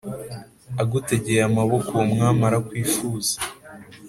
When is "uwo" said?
1.93-2.05